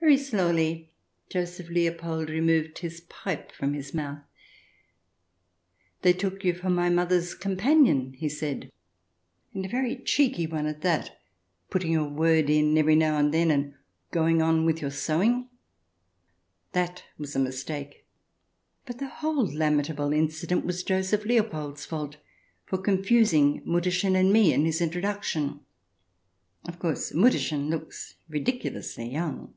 ..."Very 0.10 0.16
slowly 0.16 0.90
Joseph 1.28 1.68
Leopold 1.68 2.30
removed 2.30 2.78
his 2.78 3.02
pipe 3.02 3.52
from 3.52 3.74
his 3.74 3.92
mouth." 3.92 4.22
They 6.02 6.14
took 6.14 6.42
you 6.42 6.54
for 6.54 6.70
my 6.70 6.88
mother's 6.88 7.34
companion," 7.34 8.14
he 8.14 8.28
said," 8.28 8.72
and 9.54 9.64
a 9.64 9.68
very 9.68 9.94
cheeky 9.96 10.46
one 10.46 10.64
at 10.66 10.80
that— 10.80 11.18
putting 11.70 11.92
your 11.92 12.08
word 12.08 12.48
in 12.48 12.76
every 12.78 12.96
now 12.96 13.18
and 13.18 13.32
then, 13.32 13.50
and 13.50 13.74
going 14.10 14.40
on 14.40 14.64
with 14.64 14.80
your 14.80 14.90
sewing 14.90 15.32
1" 15.32 15.48
That 16.72 17.04
was 17.18 17.36
a 17.36 17.38
mistake; 17.38 18.06
but 18.86 18.98
the 18.98 19.08
whole 19.08 19.46
lamentable 19.52 20.14
incident 20.14 20.64
was 20.64 20.82
Joseph 20.82 21.26
Leopold's 21.26 21.84
fault, 21.86 22.16
for 22.64 22.78
confusing 22.78 23.62
Mutterchen 23.66 24.16
and 24.16 24.32
me 24.32 24.52
in 24.54 24.64
his 24.64 24.80
introduction. 24.80 25.60
Of 26.66 26.78
course» 26.78 27.12
Mutterchen 27.14 27.68
looks 27.68 28.14
ridiculously 28.30 29.06
young. 29.10 29.52